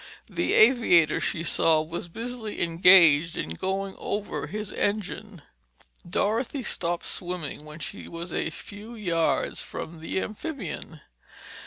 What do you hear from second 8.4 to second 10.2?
few yards from the